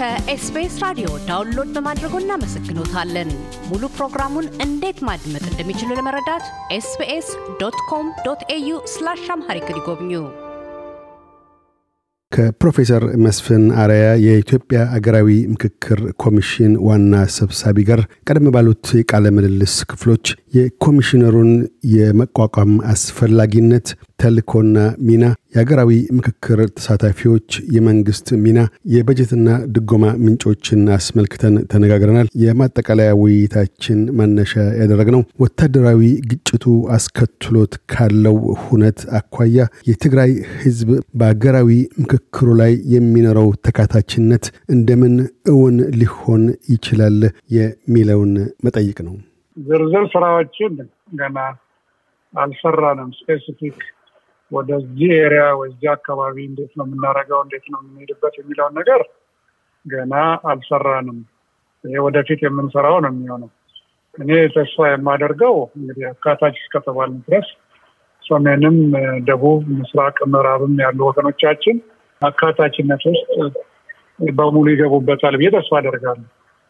ከኤስቢኤስ 0.00 0.74
ራዲዮ 0.82 1.08
download 1.26 1.70
በማድረጎ 1.74 2.14
እናመሰግኖታለን። 2.20 3.30
ሙሉ 3.70 3.82
ፕሮግራሙን 3.96 4.46
እንዴት 4.64 4.98
ማድመጥ 5.08 5.42
እንደሚችሉ 5.48 5.90
ለመረዳት 5.98 6.44
SBS 6.76 7.28
dot 7.60 7.76
com 7.90 8.06
dot 8.26 8.42
au 8.54 8.78
slash 8.92 9.24
Amharic 9.34 9.68
ይጎብኙ። 9.72 10.12
ከፕሮፌሰር 12.32 13.04
መስፍን 13.24 13.64
አርያ 13.82 14.06
የኢትዮጵያ 14.24 14.80
አገራዊ 14.96 15.28
ምክክር 15.52 16.00
ኮሚሽን 16.22 16.72
ዋና 16.86 17.22
ሰብሳቢ 17.36 17.84
ጋር 17.88 18.00
ቀደም 18.28 18.46
ባሉት 18.54 18.86
የቃለ 18.98 19.32
ምልልስ 19.36 19.74
ክፍሎች 19.90 20.26
የኮሚሽነሩን 20.54 21.50
የመቋቋም 21.94 22.72
አስፈላጊነት፣ 22.92 23.88
ተልእኮና 24.20 24.78
ሚና፣ 25.02 25.24
የአገራዊ 25.54 25.90
ምክክር 26.16 26.58
ተሳታፊዎች 26.76 27.46
የመንግስት 27.74 28.28
ሚና፣ 28.42 28.58
የበጀትና 28.94 29.46
ድጎማ 29.74 30.04
ምንጮችን 30.22 30.82
አስመልክተን 30.96 31.54
ተነጋግረናል። 31.72 32.28
የማጠቃለያ 32.42 33.10
ውይይታችን 33.20 34.00
መነሻ 34.18 34.52
ያደረግነው 34.80 35.22
ወታደራዊ 35.44 36.02
ግጭቱ 36.30 36.64
አስከትሎት 36.96 37.74
ካለው 37.92 38.36
ሁነት 38.64 39.00
አኳያ 39.18 39.58
የትግራይ 39.90 40.32
ህዝብ 40.60 40.90
በአገራዊ 41.20 41.70
ምክክሩ 42.02 42.48
ላይ 42.60 42.74
የሚኖረው 42.94 43.50
ተካታችነት 43.66 44.44
እንደምን 44.68 45.16
እውን 45.50 45.78
ሊሆን 46.00 46.44
ይችላል 46.72 47.18
የሚለውን 47.56 48.34
መጠይቅ 48.66 48.98
ነው። 49.06 49.16
ዝርዝር 49.56 50.04
ስራዎችን 50.12 50.74
ገና 51.14 51.38
አልሰራንም። 52.34 53.08
specific 53.18 53.78
ወደዚህ 54.50 55.10
area 55.18 55.42
ወደዚህ 55.58 55.88
አካባቢ 55.92 56.36
እንዴት 56.46 56.72
ነው 56.78 56.84
የምናደርገው፣ 56.86 57.40
እንዴት 57.44 57.66
ነው 57.72 57.78
የምንሄድበት 57.82 58.34
የሚለውን 58.38 58.74
ነገር 58.80 59.02
ገና 59.86 60.14
አልሰራንም። 60.50 61.18
ይሄ 61.84 61.98
ወደፊት 62.06 62.40
የምንሰራው 62.44 62.96
ነው 63.04 63.10
የሚሆነው። 63.12 63.50
እኔ 64.14 64.30
ተስፋ 64.54 64.86
የማደርገው 64.88 65.56
እንግዲህ 65.78 66.04
አካታች 66.12 66.56
እስከተባልን 66.62 67.20
ድረስ 67.26 67.48
ሰሜንም፣ 68.22 68.76
ደቡብ፣ 69.28 69.62
ምስራቅ፣ 69.78 70.16
ምዕራብም 70.32 70.74
ያሉ 70.84 70.98
ወገኖቻችን 71.08 71.76
አካታችነት 72.22 73.02
ውስጥ 73.10 73.28
በሙሉ 74.32 74.66
ይገቡበታል 74.72 75.34
ብዬ 75.40 75.48
ተስፋ 75.54 75.72
አደርጋለሁ። 75.78 76.26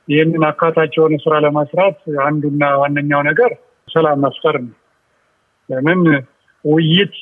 ይህንን 0.09 0.43
አካታች 0.51 0.93
የሆነ 0.99 1.15
ስራ 1.25 1.35
ለመስራት 1.45 1.99
አንዱና 2.25 2.63
ዋነኛው 2.81 3.23
ነገር 3.29 3.51
ሰላም 3.89 4.21
መፍጠር 4.25 4.57
ነው። 4.63 4.75
ለምን 5.69 6.01
ውይይት 6.65 7.15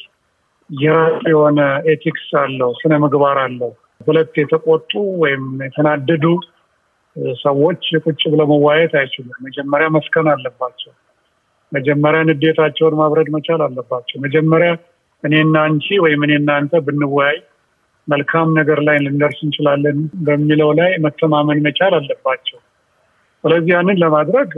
የራሱ 0.71 1.21
የሆነ 1.31 1.61
ኤቲክስ 1.93 2.27
አለው፣ 2.41 2.71
ስነ 2.81 2.95
ምግባር 3.05 3.39
አለው። 3.45 3.71
ሁለት 4.07 4.33
የተቆጡ 4.41 4.91
ወይም 5.23 5.45
የተናደዱ 5.65 6.25
ሰዎች 7.43 7.85
ቁጭ 8.05 8.21
ብለው 8.33 8.47
መዋየት 8.53 8.93
አይችሉም። 9.01 9.39
መጀመሪያ 9.47 9.87
መስከን 9.97 10.27
አለባቸው። 10.35 10.93
መጀመሪያ 11.73 12.21
ንዴታቸውን 12.29 12.95
ማብረድ 13.01 13.29
መቻል 13.37 13.63
አለባቸው። 13.67 14.19
መጀመሪያ 14.27 14.71
እኔና 15.25 15.55
አንቺ 15.67 15.87
ወይም 16.05 16.21
እኔና 16.27 16.49
አንተ 16.59 16.75
ብንወያይ 16.87 17.39
መልካም 18.09 18.49
ነገር 18.59 18.79
ላይ 18.87 18.97
ልንደርስ 19.05 19.39
እንችላለን 19.45 19.97
በሚለው 20.27 20.71
ላይ 20.79 20.91
መተማመን 21.05 21.59
መቻል 21.67 21.95
አለባቸው። 21.99 22.59
ስለዚህ 23.45 23.71
ያንን 23.75 23.99
ለማድረግ 24.03 24.51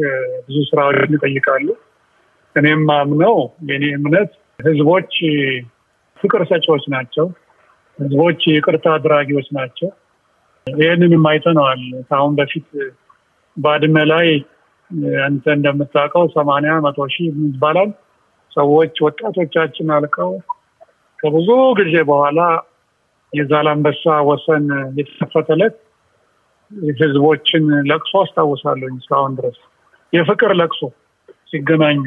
ብዙ 0.47 0.59
ስራዎችን 0.69 1.15
ይጠይቃሉ። 1.17 1.67
እኔም 2.57 2.81
ማምነው 2.91 3.37
የኔ 3.71 3.85
እምነት 3.99 4.31
ህዝቦች 4.59 5.13
ፍቅር 6.21 6.43
ሰጪዎች 6.51 6.85
ናቸው። 6.95 7.27
ህዝቦች 7.99 8.41
ይቅርታ 8.51 8.87
አድራጊዎች 8.97 9.49
ናቸው። 9.59 9.89
ይህንንም 10.67 11.25
አይተነዋል። 11.31 11.83
ከአሁን 12.09 12.33
በፊት 12.39 12.69
ባድመ 13.57 13.97
ላይ 14.11 14.29
አንተ 15.25 15.45
እንደምታውቀው 15.57 16.25
ሰማንያ 16.35 16.73
መቶ 16.87 17.07
ሺህ 17.15 17.27
ይባላል 17.45 17.91
ሰዎች 18.53 18.95
ወጣቶቻችን 19.07 19.89
አልቀው 19.97 20.33
ከብዙ 21.19 21.49
ጊዜ 21.79 21.95
በኋላ 22.09 22.41
የዛላንበሳ 23.33 24.13
ወሰን 24.29 24.65
የተከፈተለት 24.99 25.77
ህዝቦችን 26.99 27.65
ለቅሶ 27.91 28.13
አስታውሳለሁ 28.23 28.89
እስካሁን 28.97 29.33
ድረስ 29.39 29.59
የፍቅር 30.13 30.53
ለቅሶ 30.61 30.81
ሲገናኙ 31.51 32.03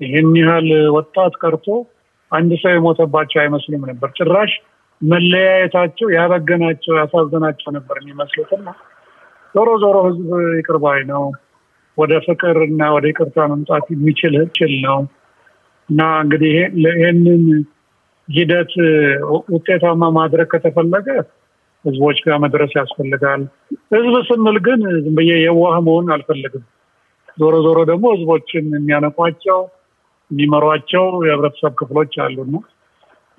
ይህን 0.00 0.30
ያህል 0.40 0.68
ወጣት 0.96 1.34
ቀርቶ 1.42 1.66
አንድ 2.32 2.52
ሰው 2.60 2.72
የሞተባቸው 2.72 3.38
አይመስልም 3.42 3.82
ነበር። 3.90 4.10
ጭራሽ 4.18 4.52
መለያየታቸው 5.00 6.08
ያበገናቸው 6.16 6.94
ያሳዘናቸው 7.00 7.70
ነበር 7.76 7.96
የሚመስሉትና 8.00 8.66
ዞሮ 9.54 9.70
ዞሮ 9.82 9.96
ህዝብ 10.06 10.28
ይቅር 10.58 10.76
ባይ 10.84 11.00
ነው። 11.10 11.24
ወደ 11.98 12.12
ፍቅር 12.26 12.56
እና 12.66 12.82
ወደ 12.94 13.04
ይቅርታ 13.10 13.38
መምጣት 13.50 13.86
የሚችል 13.92 14.34
ችል 14.54 14.72
ነው 14.86 14.98
እና 15.88 16.02
እንግዲህ 16.22 16.52
ይህንን 16.84 17.42
ሂደት 18.28 18.72
ውጤታማ 19.50 20.08
ማድረግ 20.18 20.48
ከተፈለገ 20.52 21.08
ህዝቦች 21.84 22.18
ጋር 22.26 22.36
መድረስ 22.38 22.72
ያስፈልጋል። 22.78 23.42
ህዝብ 23.94 24.14
ስንል 24.28 24.58
ግን 24.66 24.80
ዝም 25.04 25.14
ብዬ 25.18 25.30
የዋህ 25.42 25.76
መሆን 25.86 26.08
አልፈልግም። 26.14 26.64
ዞሮ 27.38 27.54
ዞሮ 27.66 27.78
ደግሞ 27.90 28.04
ህዝቦችን 28.14 28.64
የሚያነቋቸው 28.74 29.58
የሚመሯቸው 30.32 31.04
የህብረተሰብ 31.26 31.72
ክፍሎች 31.80 32.14
አሉና 32.24 32.54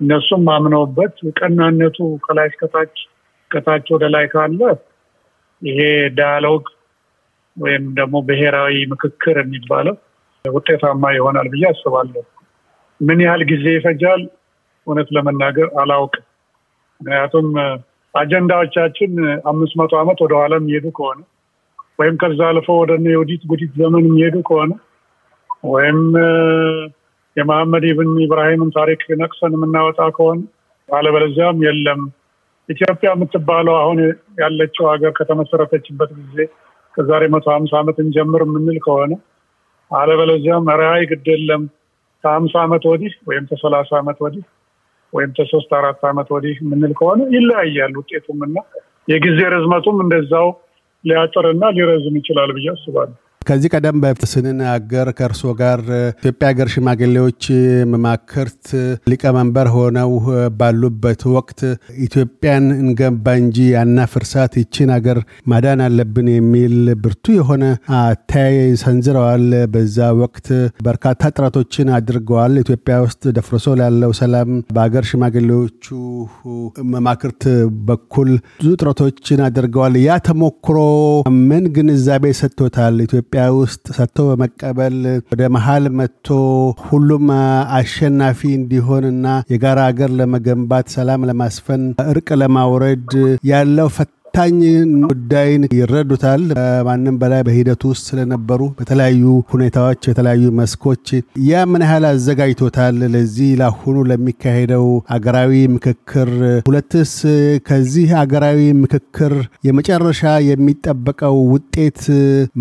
እነሱም 0.00 0.44
አምነውበት 0.54 1.16
ቀናነቱ 1.38 1.96
ከላይ 2.24 2.46
እስከታች 2.50 2.94
ከታች 3.50 3.86
ወደ 3.94 4.04
ላይ 4.14 4.24
ካለ 4.32 4.60
ይሄ 5.62 5.80
ዳያሎግ 6.16 6.64
ወይም 7.56 7.84
ደግሞ 7.98 8.14
ብሔራዊ 8.28 8.76
ምክክር 8.92 9.36
የሚባለው 9.40 9.96
ውጤታማ 10.44 11.10
ይሆናል 11.16 11.46
ብዬ 11.52 11.64
አስባለሁ። 11.70 12.22
ምን 13.00 13.18
ያህል 13.24 13.42
ጊዜ 13.50 13.66
ይፈጃል? 13.76 14.22
እውነት 14.86 15.08
ለመናገር 15.16 15.68
አላውቅም። 15.82 16.24
ምክንያቱም 17.00 17.46
አጀንዳዎቻችን 18.14 19.12
አምስት 19.50 19.74
መቶ 19.80 19.92
ዓመት 20.02 20.18
ወደኋላ 20.24 20.54
የሚሄዱ 20.58 20.86
ከሆነ 20.98 21.20
ወይም 21.98 22.14
ከዛ 22.20 22.40
አልፎ 22.50 22.68
ወደ 22.80 22.92
የውዲት 23.08 23.42
ጉዲት 23.50 23.72
ዘመን 23.80 24.04
የሚሄዱ 24.08 24.36
ከሆነ 24.48 24.72
ወይም 25.64 25.98
የመሐመድ 27.36 27.84
ብን 27.98 28.10
ኢብራሂምን 28.24 28.70
ታሪክ 28.76 29.00
ነቅሰን 29.20 29.54
የምናወጣ 29.56 30.00
ከሆነ 30.16 30.40
አለበለዚያም 30.88 31.62
የለም 31.66 32.00
ኢትዮጵያ 32.68 33.08
የምትባለው 33.14 33.74
አሁን 33.80 33.98
ያለችው 34.38 34.84
ሀገር 34.92 35.12
ከተመሰረተችበት 35.16 36.10
ጊዜ 36.20 36.38
ከዛሬ 36.94 37.22
መቶ 37.34 37.46
ሀምሳ 37.54 37.72
ዓመት 37.80 37.96
እንጀምር 38.04 38.42
የምንል 38.46 38.78
ከሆነ 38.84 39.12
አለበለዚያም 39.90 40.68
ራይ 40.82 41.02
ግድ 41.10 41.26
የለም 41.32 41.62
ከሀምሳ 42.24 42.54
ዓመት 42.66 42.84
ወዲህ 42.90 43.14
ወይም 43.28 43.44
ከሰላሳ 43.50 43.90
ዓመት 44.00 44.18
ወዲህ 44.24 44.44
ወይም 45.12 45.32
ከሶስት 45.36 45.72
አራት 45.78 46.00
ዓመት 46.10 46.28
ወዲህ 46.34 46.54
የምንል 46.62 46.92
ከሆነ 47.00 47.20
ይለያያል 47.34 47.92
ውጤቱም 48.00 48.40
እና 48.48 48.56
የጊዜ 49.08 49.40
ርዝመቱም 49.54 49.98
እንደዛው 50.04 50.48
ሊያጥርና 51.04 51.64
ሊረዝም 51.76 52.16
ይችላል 52.20 52.50
ብዬ 52.56 52.68
አስባለሁ። 52.72 53.16
ከዚህ 53.46 53.68
ቀደም 53.74 53.98
ስንናገር 54.30 55.08
ከእርስዎ 55.18 55.50
ጋር 55.60 55.80
ኢትዮጵያ 56.14 56.48
ሀገር 56.50 56.68
ሽማግሌዎች 56.74 57.42
መማክርት 57.92 58.66
ሊቀመንበር 59.10 59.68
ሆነው 59.74 60.10
ባሉበት 60.58 61.22
ወቅት 61.34 61.60
ኢትዮጵያን 62.06 62.66
እንገንባ 62.76 63.34
እንጂ 63.40 63.58
አናፍርሳት፣ 63.80 64.52
ይችን 64.60 64.92
ሀገር 64.96 65.18
ማዳን 65.50 65.82
አለብን 65.86 66.28
የሚል 66.34 66.74
ብርቱ 67.04 67.34
የሆነ 67.36 67.64
አተያይ 67.98 68.54
ሰንዝረዋል። 68.84 69.44
በዛ 69.74 70.08
ወቅት 70.22 70.48
በርካታ 70.86 71.22
ጥረቶችን 71.36 71.92
አድርገዋል። 71.98 72.54
ኢትዮጵያ 72.64 72.96
ውስጥ 73.04 73.22
ደፍርሶ 73.36 73.76
ላለው 73.80 74.14
ሰላም 74.20 74.50
በሀገር 74.74 75.06
ሽማግሌዎቹ 75.10 75.84
መማክርት 76.92 77.42
በኩል 77.88 78.30
ብዙ 78.58 78.72
ጥረቶችን 78.80 79.44
አድርገዋል። 79.46 79.94
ያ 80.04 80.18
ተሞክሮ 80.26 80.78
ምን 81.44 81.64
ግንዛቤ 81.76 82.24
ሰጥቶታል? 82.40 82.96
ኢትዮጵያ 83.36 83.54
ውስጥ 83.60 83.84
ሰጥቶ 83.96 84.24
በመቀበል 84.28 84.96
ወደ 85.30 85.42
መሀል 85.54 85.84
መጥቶ 85.98 86.26
ሁሉም 86.84 87.24
አሸናፊ 87.78 88.40
እንዲሆንና 88.58 89.24
የጋራ 89.52 89.78
ሀገር 89.88 90.10
ለመገንባት 90.18 90.92
ሰላም 90.94 91.24
ለማስፈን 91.30 91.82
እርቅ 92.04 92.28
ለማውረድ 92.40 93.10
ያለው 93.50 93.88
ፈታኝ 94.36 94.60
ጉዳይን 95.04 95.62
ይረዱታል። 95.76 96.42
ማንም 96.86 97.16
በላይ 97.20 97.42
በሂደቱ 97.46 97.82
ውስጥ 97.90 98.02
ስለነበሩ 98.08 98.60
በተለያዩ 98.78 99.20
ሁኔታዎች፣ 99.52 100.00
የተለያዩ 100.10 100.44
መስኮች 100.58 101.04
ያ 101.48 101.60
ምን 101.72 101.82
ያህል 101.86 102.04
አዘጋጅቶታል 102.08 102.96
ለዚህ 103.12 103.50
ለአሁኑ 103.60 103.96
ለሚካሄደው 104.10 104.86
አገራዊ 105.16 105.52
ምክክር? 105.74 106.30
ሁለትስ 106.68 107.12
ከዚህ 107.68 108.10
አገራዊ 108.22 108.58
ምክክር 108.80 109.34
የመጨረሻ 109.68 110.22
የሚጠበቀው 110.48 111.38
ውጤት 111.52 112.02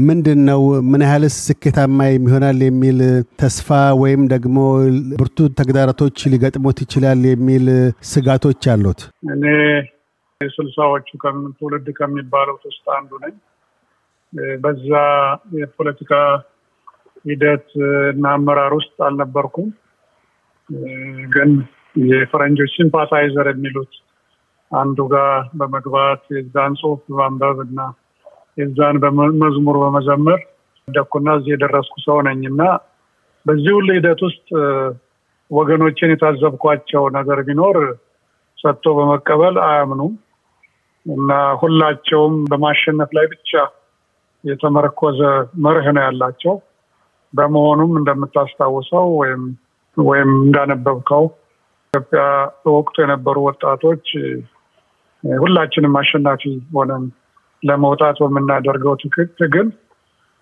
ምንድን 0.06 0.44
ነው? 0.52 0.62
ምን 0.92 1.06
ያህልስ 1.08 1.40
ስኬታማ 1.48 2.00
የሚሆናል 2.10 2.62
የሚል 2.68 3.02
ተስፋ 3.44 3.70
ወይም 4.04 4.24
ደግሞ 4.36 4.58
ብርቱ 5.16 5.50
ተግዳሮቶች 5.60 6.28
ሊገጥሙት 6.34 6.80
ይችላል 6.86 7.24
የሚል 7.32 7.68
ስጋቶች 8.14 8.64
አሉት? 8.76 9.02
የስልሳዎቹ 10.44 11.08
ትውልድ 11.58 11.88
ከሚባሉት 11.98 12.64
ውስጥ 12.70 12.86
አንዱ 12.98 13.12
ነኝ። 13.24 13.36
በዛ 14.60 14.90
የፖለቲካ 15.58 16.14
ሂደት 17.26 17.68
እና 18.14 18.26
አመራር 18.38 18.74
ውስጥ 18.80 18.96
አልነበርኩም። 19.08 19.70
ግን 21.34 21.52
የፈረንጆች 22.10 22.72
sympathizer 22.76 23.48
የሚሉት 23.52 23.94
አንዱ 24.72 25.00
ጋር 25.12 25.28
በመግባት 25.54 26.24
የዛን 26.36 26.74
ጽሁፍ 26.80 27.02
በማንበብ 27.10 27.58
እና 27.66 27.82
የዛን 28.58 28.98
መዝሙር 29.44 29.78
በመዘመር 29.84 30.40
ደኩና 30.88 31.30
እዚህ 31.38 31.52
የደረስኩ 31.54 31.96
ሰው 32.06 32.18
ነኝ 32.28 32.42
እና 32.50 32.64
በዚህ 33.46 33.72
ሁሉ 33.78 33.88
ሂደት 33.98 34.20
ውስጥ 34.28 34.48
ወገኖችን 35.52 36.12
የታዘብኳቸው 36.12 37.04
ነገር 37.16 37.40
ቢኖር 37.48 37.78
ሰጥቶ 38.58 38.86
በመቀበል 38.98 39.56
አያምኑም 39.66 40.14
እና 41.06 41.30
ሁላቸውም 41.62 42.36
በማሸነፍ 42.52 43.10
ላይ 43.18 43.26
ብቻ 43.32 43.52
የተመረኮዘ 44.44 45.20
መርህ 45.66 45.88
ነው 45.96 46.04
ያላቸው። 46.06 46.56
በመሆኑም 47.34 47.92
እንደምታስታውሰው 48.00 49.06
ወይም 49.22 49.44
ወይም 49.98 50.32
እንዳነበብከው 50.40 51.24
ኢትዮጵያ 51.94 52.22
በወቅቱ 52.64 52.96
የነበሩ 53.04 53.38
ወጣቶች 53.48 54.08
ሁላችንም 55.24 55.96
አሸናፊ 56.00 56.44
ሆነን 56.76 57.04
ለመውጣት 57.64 58.18
በምናደርገው 58.24 58.94
ትግል 59.40 59.68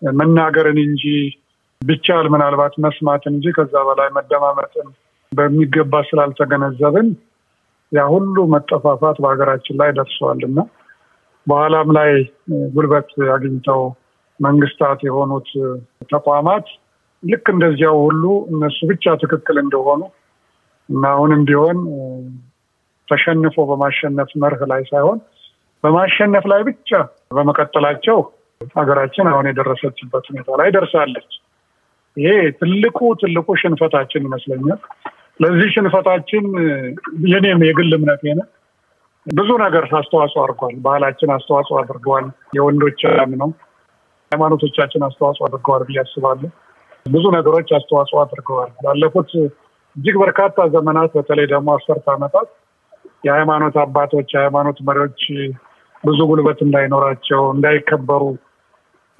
መናገርን 0.02 0.78
እንጂ 0.86 1.04
ቢቻል 1.82 2.26
ምናልባት 2.34 2.74
መስማትን 2.86 3.34
እንጂ 3.36 3.54
ከዛ 3.58 3.74
በላይ 3.88 4.10
መደማመጥን 4.18 4.88
በሚገባ 5.32 6.02
ስላልተገነዘብን 6.10 7.10
ያ 7.92 8.04
ሁሉ 8.12 8.36
መጠፋፋት 8.54 9.18
በሀገራችን 9.24 9.78
ላይ 9.82 9.90
ደርሰዋል 9.98 10.42
እና 10.48 10.60
በኋላም 11.48 11.90
ላይ 11.98 12.12
ጉልበት 12.74 13.10
አግኝተው 13.36 13.82
መንግስታት 14.40 15.00
የሆኑት 15.08 15.50
ተቋማት 16.12 16.68
ልክ 17.24 17.46
እንደዚያው 17.54 17.98
ሁሉ 18.06 18.24
እነሱ 18.52 18.80
ብቻ 18.92 19.14
ትክክል 19.24 19.58
እንደሆኑ 19.64 20.02
እና 20.90 21.04
አሁንም 21.16 21.42
ቢሆን 21.50 21.80
ተሸንፎ 23.08 23.66
በማሸነፍ 23.70 24.30
መርህ 24.42 24.62
ላይ 24.72 24.82
ሳይሆን 24.92 25.20
በማሸነፍ 25.84 26.46
ላይ 26.52 26.62
ብቻ 26.70 26.90
በመቀጠላቸው 27.36 28.18
ሀገራችን 28.76 29.28
አሁን 29.32 29.46
የደረሰችበት 29.50 30.26
ሁኔታ 30.32 30.58
ላይ 30.60 30.70
ደርሳለች። 30.76 31.32
ይሄ 32.18 32.30
ትልቁ 32.60 33.00
ትልቁ 33.22 33.48
ሽንፈታችን 33.62 34.26
ይመስለኛል። 34.28 34.80
ለዚህ 35.42 35.70
ሽንፈታችን 35.74 36.46
የኔም 37.32 37.62
የግል 37.68 37.92
እምነቴ 37.98 38.24
ነው። 38.40 38.48
ብዙ 39.26 39.50
ነገር 39.64 39.84
አስተዋጽኦ 40.00 40.40
አድርጓል። 40.44 40.76
ባህላችን 40.86 41.34
አስተዋጽኦ 41.36 41.76
አድርገዋል። 41.82 42.26
የወንዶች 42.58 43.02
ያም 43.12 43.34
ነው። 43.42 43.50
ሃይማኖቶቻችን 44.32 45.06
አስተዋጽኦ 45.08 45.44
አድርገዋል 45.48 45.84
ብዬ 45.88 46.00
አስባለሁ። 46.04 46.50
ብዙ 47.06 47.26
ነገሮች 47.36 47.70
አስተዋጽኦ 47.78 48.18
አድርገዋል። 48.24 48.72
ባለፉት 48.84 49.32
እጅግ 49.96 50.16
በርካታ 50.22 50.68
ዘመናት 50.76 51.12
በተለይ 51.18 51.48
ደግሞ 51.54 51.70
አስርት 51.76 52.06
ዓመታት 52.14 52.50
የሃይማኖት 53.24 53.76
አባቶች 53.84 54.30
የሃይማኖት 54.36 54.78
መሪዎች 54.88 55.22
ብዙ 56.04 56.20
ጉልበት 56.30 56.60
እንዳይኖራቸው፣ 56.66 57.42
እንዳይከበሩ፣ 57.56 58.24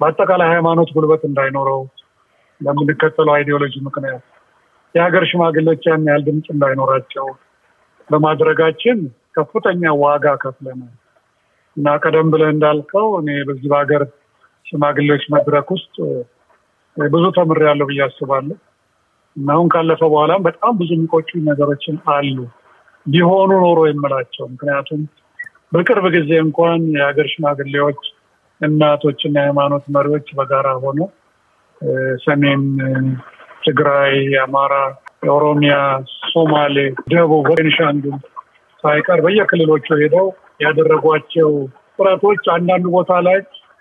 በአጠቃላይ 0.00 0.48
ሃይማኖት 0.54 0.88
ጉልበት 0.96 1.22
እንዳይኖረው 1.28 1.82
ለምንከተለው 2.60 3.34
ideology 3.36 3.74
ምክንያት 3.84 4.22
የሀገር 4.94 5.24
ሽማግሌዎች 5.30 5.82
ያን 5.88 6.08
ያህል 6.08 6.22
ድምፅ 6.26 6.46
እንዳይኖራቸው 6.54 7.26
በማድረጋችን 8.10 8.98
ከፍተኛ 9.34 9.92
ዋጋ 10.02 10.26
ከፍለናል። 10.42 10.92
እና 11.76 11.94
ቀደም 12.02 12.28
ብለህ 12.32 12.50
እንዳልከው 12.54 13.06
እኔ 13.20 13.28
በዚህ 13.48 13.68
በሀገር 13.72 14.02
ሽማግሌዎች 14.66 15.24
መድረክ 15.34 15.68
ውስጥ 15.76 15.94
ብዙ 16.96 17.24
ተምሬያለሁ 17.36 17.86
ብዬ 17.90 18.00
አስባለሁ። 18.06 18.56
እና 19.36 19.48
አሁን 19.54 19.68
ካለፈ 19.74 20.00
በኋላም 20.12 20.42
በጣም 20.46 20.72
ብዙ 20.80 20.90
የሚቆጩ 20.96 21.30
ነገሮችን 21.48 21.96
አሉ። 22.14 22.36
ቢሆኑ 23.06 23.50
ኖሮ 23.64 23.80
የምላቸው 23.88 24.44
ምክንያቱም 24.52 25.00
በቅርብ 25.72 26.04
ጊዜ 26.16 26.30
እንኳን 26.44 26.80
የሀገር 26.96 27.26
ሽማግሌዎች 27.32 28.00
እናቶችና 28.60 29.36
የሃይማኖት 29.40 29.84
መሪዎች 29.94 30.26
በጋራ 30.38 30.68
ሆነው 30.82 31.08
ሰሜን 32.24 32.62
ትግራይ፣ 33.62 34.14
የአማራ፣ 34.32 34.74
የኦሮሚያ፣ 35.24 35.74
ሶማሌ፣ 36.32 36.76
ደቡብ፣ 37.10 37.46
ቤኒሻንጉል 37.50 38.16
ሳይቀር 38.84 39.18
በየክልሎቹ 39.24 39.86
ሄደው 40.00 40.26
ያደረጓቸው 40.60 41.50
ጥረቶች 41.96 42.44
አንዳንድ 42.54 42.86
ቦታ 42.94 43.12
ላይ 43.26 43.38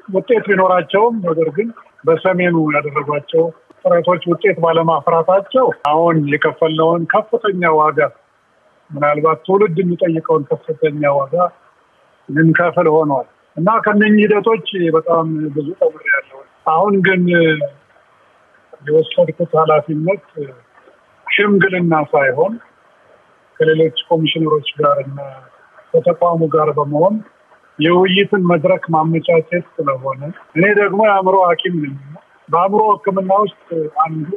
ውጤት 0.09 0.43
ቢኖራቸውም 0.49 1.15
ነገር 1.25 1.49
ግን 1.57 1.67
በሰሜኑ 2.05 2.55
ያደረጓቸው 2.75 3.43
ጥረቶች 3.85 4.23
ውጤት 4.31 4.57
ባለማፍራታቸው 4.63 5.67
አሁን 5.87 6.17
የከፈልነውን 6.33 7.03
ከፍተኛ 7.13 7.71
ዋጋ 7.79 7.99
ምናልባት 8.91 9.39
ትውልድ 9.45 9.77
የሚጠይቀውን 9.81 10.43
ከፍተኛ 10.49 11.11
ዋጋ 11.17 11.35
ልንከፍል 12.29 12.87
ሆኗል 12.95 13.27
እና 13.57 13.69
ከነኚህ 13.85 14.23
ሂደቶች 14.23 14.67
በጣም 14.93 15.25
ብዙ 15.55 15.67
ተምሬያለሁ። 15.81 16.39
አሁን 16.65 16.93
ግን 17.07 17.23
የወሰድኩት 18.81 19.51
ኃላፊነት 19.59 20.25
ሽምግልና 21.27 21.93
ሳይሆን 22.13 22.53
ከሌሎች 23.59 23.97
ኮሚሽነሮች 24.09 24.69
ጋር 24.79 24.97
እና 25.05 25.19
ከተቋሙ 25.93 26.41
ጋር 26.55 26.69
በመሆን 26.77 27.15
የውይይትን 27.79 28.43
መድረክ 28.51 28.83
ማመቻቸት 28.95 29.65
ስለሆነ 29.75 30.21
እኔ 30.55 30.65
ደግሞ 30.79 30.99
የአእምሮ 31.07 31.37
ሐኪም 31.47 31.75
ነኝ። 31.83 31.95
በአእምሮ 32.49 32.81
ሕክምና 32.91 33.31
ውስጥ 33.43 33.67
አንዱ 34.05 34.29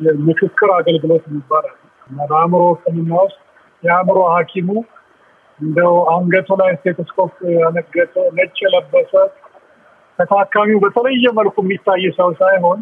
የምክክር 0.00 0.70
አገልግሎት 0.76 1.24
ይባላል 1.32 1.76
እና 2.10 2.18
በአእምሮ 2.30 2.62
ሕክምና 2.72 3.12
ውስጥ 3.24 3.38
የአእምሮ 3.82 4.18
ሐኪሙ 4.34 4.68
እንደው 5.60 5.94
አንገቱ 6.12 6.48
ላይ 6.60 6.70
stethoscope 6.76 7.32
ያነገተ 7.56 8.14
ነጭ 8.36 8.56
የለበሰ 8.64 9.12
ከታካሚው 10.18 10.78
በተለየ 10.84 11.26
መልኩ 11.38 11.56
የሚታይ 11.64 12.04
ሰው 12.18 12.30
ሳይሆን 12.40 12.80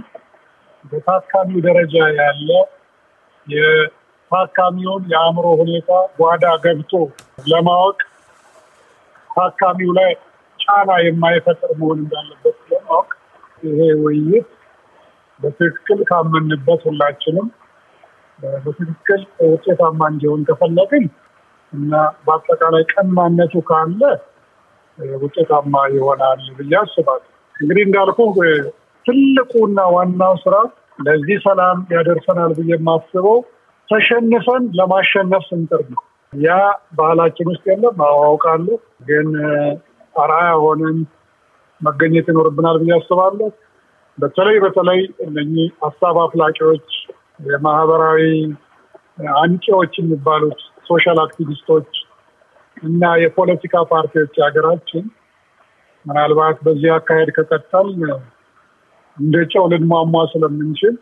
በታካሚው 0.90 1.60
ደረጃ 1.66 1.94
ያለ 2.18 2.50
የታካሚውን 3.46 5.02
የአእምሮ 5.12 5.46
ሁኔታ 5.60 5.90
ጓዳ 6.18 6.44
ገብቶ 6.64 6.92
ለማወቅ 7.46 7.98
ታካሚው 9.30 9.90
ላይ 9.98 10.10
ጫና 10.58 10.90
የማይፈጥር 11.04 11.72
መሆን 11.80 11.98
እንዳለበት 12.02 12.56
ለማወቅ 12.70 13.10
ይሄ 13.62 13.80
ውይይት 14.02 14.48
በትክክል 15.40 16.00
ካመንበት 16.08 16.82
ሁላችንም 16.88 17.48
በትክክል 18.64 19.20
ውጤታማ 19.50 20.00
እንዲሆን 20.12 20.40
ከፈለግን 20.48 21.04
እና 21.72 21.92
በአጠቃላይ 22.24 22.84
ቀናነቱ 22.92 23.54
ካለ 23.68 24.00
ውጤታማ 25.18 25.74
ይሆናል 25.94 26.42
ብዬ 26.58 26.74
አስባለሁ። 26.80 27.30
እንግዲህ 27.54 27.82
እንዳልኩ 27.86 28.18
ትልቁና 29.06 29.80
ዋናው 29.94 30.34
ስራ 30.42 30.56
ለዚህ 30.98 31.38
ሰላም 31.44 31.78
ያደርሰናል 31.94 32.52
ብዬ 32.58 32.70
የማስበው 32.74 33.38
ተሸንፈን 33.88 34.64
ለማሸነፍ 34.78 35.42
ስንጥር 35.48 35.82
ነው። 35.90 36.00
ያ 36.32 36.54
ባህላችን 36.98 37.50
ውስጥ 37.52 37.64
የለም 37.70 37.98
አውቃለሁ፣ 38.06 38.76
ግን 39.08 39.28
አርአያ 40.14 40.50
ሆነን 40.62 40.98
መገኘት 41.80 42.26
ይኖርብናል 42.32 42.76
ብዬ 42.82 42.92
አስባለሁ። 42.98 43.48
በተለይ 44.18 44.56
በተለይ 44.64 45.00
እነኚህ 45.26 45.68
ሀሳብ 45.84 46.16
አፍላቂዎች፣ 46.22 46.88
የማህበራዊ 47.48 48.20
አንቂዎች 49.36 49.94
የሚባሉት 50.00 50.58
social 50.88 51.18
activist 51.22 51.67
ኦች 51.67 51.90
እና 52.82 53.02
የፖለቲካ 53.22 53.74
ፓርቲዎች 53.90 54.34
ሀገራችን 54.46 55.04
ምናልባት 56.04 56.56
በዚህ 56.66 56.90
አካሄድ 56.96 57.30
ከቀጠልን 57.36 57.88
እንደ 59.16 59.36
ጨው 59.52 59.64
ልንሟሟ 59.72 60.22
ስለምንችል 60.32 60.94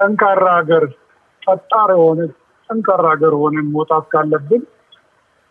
ጠንካራ 0.00 0.44
ሀገር 0.56 0.84
ጠጣር 1.42 1.90
የሆነ 1.96 2.20
ጠንካራ 2.70 3.04
ሀገር 3.12 3.34
ሆነን 3.40 3.66
መውጣት 3.74 4.04
ካለብን 4.12 4.62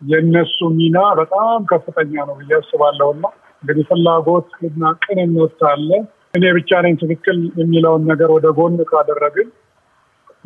የእነሱ 0.02 0.58
ሚና 0.76 0.98
በጣም 1.20 1.60
ከፍተኛ 1.70 2.12
ነው 2.28 2.34
ብዬ 2.40 2.52
አስባለሁ 2.58 3.08
እና 3.14 3.24
እንግዲህ 3.62 3.84
ፍላጎት 3.88 4.50
እና 4.68 4.90
ቅንነት 5.04 5.52
ካለ 5.62 5.90
እኔ 6.34 6.44
ብቻ 6.56 6.80
ነኝ 6.84 6.94
ትክክል 7.00 7.38
የሚለውን 7.60 8.02
ነገር 8.10 8.30
ወደ 8.36 8.46
ጎን 8.58 8.76
ካደረግን 8.90 9.48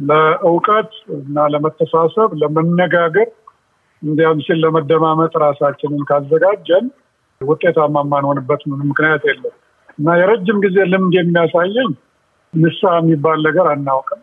ለእውቀት 0.02 0.92
እና 1.16 1.46
ለመተሳሰብ፣ 1.52 2.30
ለመነጋገር 2.42 3.28
እንዲያም 4.02 4.38
ሲል 4.46 4.58
ለመደማመጥ 4.64 5.32
ራሳችንን 5.44 6.02
ካዘጋጀን 6.08 6.86
ውጤታማ 7.40 7.96
የማንሆንበት 8.04 8.62
ምንም 8.70 8.88
ምክንያት 8.92 9.22
የለም 9.28 9.54
እና 9.98 10.14
የረጅም 10.18 10.58
ጊዜ 10.64 10.76
ልምድ 10.92 11.14
የሚያሳየኝ 11.18 11.90
ንስሐ 12.54 12.92
የሚባል 13.00 13.38
ነገር 13.46 13.66
አናውቅም። 13.72 14.20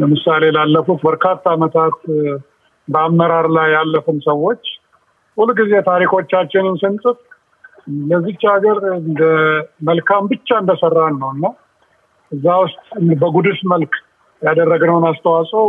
ለምሳሌ 0.00 0.44
ላለፉት 0.56 1.00
በርካታ 1.06 1.42
ዓመታት 1.56 1.98
በአመራር 2.88 3.46
ላይ 3.56 3.68
ያለፉን 3.76 4.18
ሰዎች 4.26 4.62
ሁልጊዜ 5.36 5.72
ታሪኮቻችንን 5.86 6.76
ስንጽፍ 6.82 7.18
ለዚች 8.10 8.42
ሀገር 8.52 8.78
እንደ 9.00 9.22
መልካም 9.88 10.24
ብቻ 10.30 10.58
እንደሰራን 10.60 11.16
ነው 11.22 11.30
እና 11.36 11.46
እዛ 12.32 12.54
ውስጥ 12.62 12.78
በጉድፍ 13.20 13.58
መልክ 13.72 13.94
ያደረግነውን 14.42 15.04
አስተዋጽኦ 15.10 15.64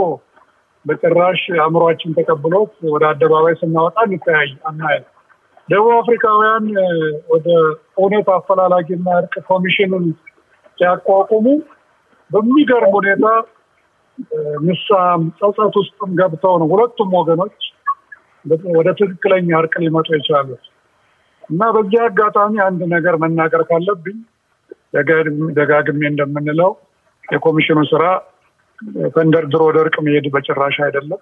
በጭራሽ 0.86 1.42
አእምሯችን 1.64 2.16
ተቀብሎት 2.18 2.74
ወደ 2.94 3.04
አደባባይ 3.12 3.56
ስናወጣ 3.62 3.98
እንተያይ 4.08 4.50
አናየ 4.70 4.98
ደቡብ 5.70 5.94
አፍሪካውያን 6.00 6.66
ወደ 7.30 7.48
እውነት 7.98 8.28
አፈላላጊና 8.36 9.08
እርቅ 9.20 9.36
ኮሚሽንን 9.50 10.06
ሲያቋቁሙ 10.78 11.46
በሚገርም 12.32 12.94
ሁኔታ 12.98 13.26
ንሳም 14.66 15.22
ጸጸት 15.40 15.76
ውስጥም 15.82 16.12
ገብተው 16.20 16.56
ነው 16.62 16.68
ሁለቱም 16.74 17.12
ወገኖች 17.20 17.60
ወደ 18.78 18.90
ትክክለኛ 19.00 19.50
እርቅ 19.60 19.74
ሊመጡ 19.84 20.08
የቻሉት 20.16 20.64
እና 21.50 21.62
በዚህ 21.76 22.00
አጋጣሚ 22.06 22.54
አንድ 22.68 22.82
ነገር 22.94 23.16
መናገር 23.24 23.62
ካለብኝ 23.70 24.18
ደጋግሜ 25.58 26.02
እንደምንለው 26.12 26.72
የኮሚሽኑ 27.24 27.80
ስራ 27.92 28.04
ተንደርድሮ 29.16 29.62
ወደ 29.70 29.78
እርቅ 29.84 29.96
መሄድ 30.06 30.26
በጭራሽ 30.34 30.76
አይደለም። 30.86 31.22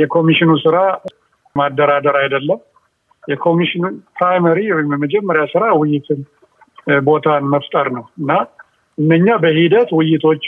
የኮሚሽኑ 0.00 0.52
ስራ 0.62 0.76
ማደራደር 1.56 2.16
አይደለም። 2.22 2.60
የኮሚሽኑ 3.28 3.84
primary 4.16 4.58
ወይም 4.74 4.90
የመጀመሪያ 4.94 5.42
ስራ 5.52 5.64
ውይይትን 5.78 6.20
ቦታን 7.04 7.44
መፍጠር 7.52 7.86
ነው 7.96 8.04
እና 8.20 8.30
እነኛ 8.98 9.28
በሂደት 9.42 9.90
ውይይቶቹ 9.98 10.46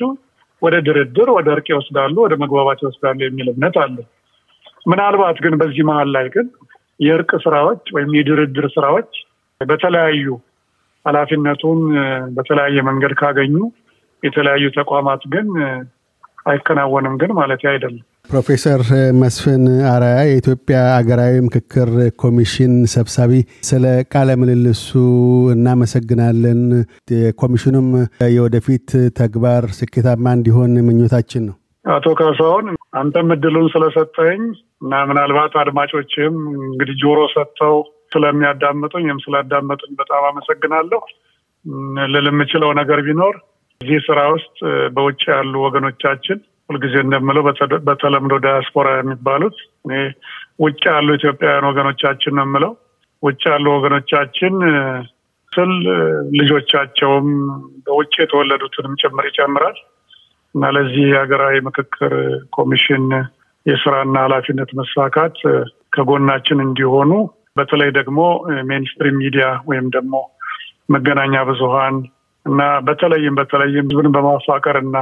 ወደ 0.62 0.76
ድርድር፣ 0.86 1.28
ወደ 1.36 1.48
እርቅ 1.54 1.66
ይወስዳሉ፣ 1.72 2.14
ወደ 2.24 2.34
መግባባት 2.42 2.78
ይወስዳሉ 2.84 3.18
የሚል 3.24 3.48
እምነት 3.52 3.76
አለ። 3.82 3.96
ምናልባት 4.86 5.38
ግን 5.44 5.54
በዚህ 5.60 5.84
መሀል 5.88 6.08
ላይ 6.16 6.26
ግን 6.34 6.46
የእርቅ 7.00 7.30
ስራዎች 7.44 7.82
ወይም 7.92 8.10
የድርድር 8.18 8.66
ስራዎች 8.74 9.10
በተለያዩ 9.60 10.26
ኃላፊነቱን 11.06 11.80
በተለያየ 12.36 12.78
መንገድ 12.82 13.12
ካገኙ 13.18 13.56
የተለያዩ 14.22 14.66
ተቋማት 14.78 15.22
ግን 15.34 15.48
አይከናወንም 16.46 17.14
ግን 17.20 17.30
ማለት 17.38 17.62
አይደለም። 17.66 18.04
ፕሮፌሰር 18.30 18.80
መስፍን 19.18 19.64
አራያ 19.90 20.16
የኢትዮጵያ 20.24 20.78
አገራዊ 20.94 21.34
ምክክር 21.44 21.90
ኮሚሽን 22.22 22.72
ሰብሳቢ፣ 22.94 23.32
ስለ 23.68 23.84
ቃለ 24.12 24.30
ምልልሱ 24.40 24.88
እናመሰግናለን። 25.54 26.60
የኮሚሽኑም 27.14 27.88
የወደፊት 28.34 28.88
ተግባር 29.20 29.64
ስኬታማ 29.78 30.32
እንዲሆን 30.38 30.74
ምኞታችን 30.88 31.44
ነው። 31.48 31.56
አቶ 31.84 32.14
ካሳሁን 32.20 32.66
አንተም 33.00 33.30
እድሉን 33.34 33.68
ስለሰጠኝ 33.74 34.40
እና 34.82 35.02
ምናልባት 35.10 35.54
አድማጮችም 35.62 36.34
እንግዲህ 36.64 36.98
ጆሮ 37.02 37.20
ሰጥተው 37.34 37.76
ስለሚያዳምጡኝ 38.12 39.06
ወይም 39.08 39.22
ስላዳመጡኝ 39.24 39.92
በጣም 40.00 40.26
አመሰግናለሁ። 40.28 41.00
ልል 42.12 42.26
የምችለው 42.30 42.72
ነገር 42.80 42.98
ቢኖር 43.06 43.34
እዚህ 43.80 43.98
ስራ 44.04 44.20
ውስጥ 44.34 44.58
በውጭ 44.94 45.22
ያሉ 45.32 45.54
ወገኖቻችን 45.64 46.38
ሁልጊዜ 46.70 46.94
እንደምለው 47.04 47.42
በተለምዶ 47.88 48.34
ዳያስፖራ 48.44 48.88
የሚባሉት 48.94 49.56
እኔ 49.84 49.92
ውጭ 50.64 50.82
ያሉ 50.90 51.08
ኢትዮጵያውያን 51.18 51.68
ወገኖቻችን 51.70 52.34
ነው 52.38 52.44
የምለው። 52.46 52.72
ውጭ 53.22 53.42
ያሉ 53.52 53.66
ወገኖቻችን 53.76 54.54
ስል 55.52 55.72
ልጆቻቸውም 56.38 57.28
በውጭ 57.86 58.14
የተወለዱትንም 58.22 58.96
ጭምር 59.02 59.26
ይጨምራል 59.28 59.76
እና 60.54 60.70
ለዚህ 60.76 61.04
የሀገራዊ 61.06 61.56
ምክክር 61.68 62.12
ኮሚሽን 62.56 63.04
የስራና 63.66 64.16
ኃላፊነት 64.26 64.70
መሳካት 64.80 65.38
ከጎናችን 65.92 66.58
እንዲሆኑ 66.66 67.12
በተለይ 67.56 67.90
ደግሞ 67.98 68.20
mainstream 68.70 69.16
media 69.22 69.46
ወይም 69.68 69.86
ደግሞ 69.90 70.14
መገናኛ 70.94 71.36
ብዙኃን 71.48 71.96
እና 72.46 72.62
በተለይም 72.86 73.36
በተለይም 73.38 73.86
ህዝብን 73.86 74.08
በማፋቀር 74.16 74.76
እና 74.82 74.96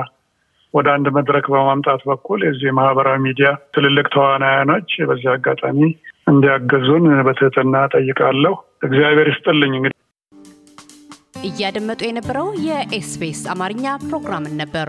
ወደ 0.75 0.87
አንድ 0.95 1.07
መድረክ 1.17 1.47
በማምጣት 1.53 2.01
በኩል 2.09 2.41
የዚህ 2.45 2.71
ማህበራዊ 2.79 3.19
ሚዲያ 3.27 3.49
ትልልቅ 3.75 4.07
ተዋናያኖች 4.15 4.91
በዚህ 5.11 5.29
አጋጣሚ 5.35 5.81
እንዲያገዙን 6.27 7.07
በትህትና 7.27 7.85
እጠይቃለሁ። 7.95 8.55
እግዚአብሔር 8.83 9.29
ይስጥልኝ። 9.33 9.75
እንግዲህ 9.79 9.93
እያደመጡ 11.49 12.01
የነበረው 12.07 12.47
የ 12.67 12.97
SBS 12.97 13.43
አማርኛ 13.53 13.87
ፕሮግራምን 14.05 14.55
ነበር። 14.63 14.89